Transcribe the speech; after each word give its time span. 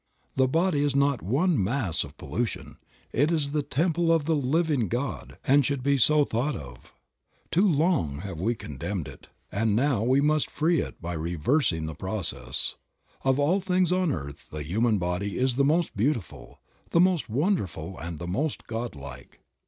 The 0.35 0.47
body 0.47 0.83
is 0.83 0.95
not 0.95 1.21
one 1.21 1.63
"mass 1.63 2.03
of 2.03 2.17
pollution," 2.17 2.77
it 3.13 3.31
is 3.31 3.51
the 3.51 3.61
temple 3.61 4.11
of 4.11 4.25
the 4.25 4.35
living 4.35 4.87
God 4.87 5.37
and 5.45 5.63
should 5.63 5.83
be 5.83 5.95
so 5.95 6.23
thought 6.25 6.55
of. 6.55 6.91
Too 7.51 7.67
long 7.69 8.21
have 8.21 8.39
we 8.39 8.55
condemned 8.55 9.07
it, 9.07 9.27
and 9.51 9.77
48 9.77 9.77
Creative 9.77 9.77
Mind. 9.77 9.89
now 9.99 10.03
we 10.03 10.19
must 10.21 10.49
free 10.49 10.81
it 10.81 11.01
by 11.03 11.13
reversing 11.13 11.85
the 11.85 11.93
process. 11.93 12.77
Of 13.23 13.37
all 13.37 13.59
things 13.59 13.91
on 13.91 14.11
earth 14.11 14.47
the 14.49 14.63
human 14.63 14.97
body 14.97 15.37
is 15.37 15.55
the 15.55 15.63
most 15.63 15.95
beautiful, 15.95 16.59
the 16.89 16.99
most 16.99 17.29
wonderful 17.29 17.99
and 17.99 18.17
the 18.17 18.27
most 18.27 18.65
God 18.65 18.95
like. 18.95 19.39